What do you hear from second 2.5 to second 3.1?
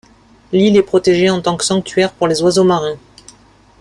marins.